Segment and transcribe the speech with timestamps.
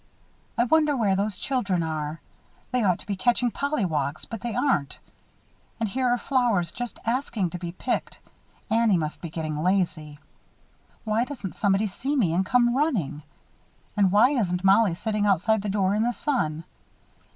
[0.57, 2.21] I wonder where those children are.
[2.71, 4.97] They ought to be catching pollywogs, but they aren't.
[5.79, 8.17] And here are flowers just asking to be picked
[8.71, 10.17] Annie must be getting lazy.
[11.03, 13.21] Why doesn't somebody see me and come running?
[13.95, 16.63] And why isn't Mollie sitting outside the door in the sun?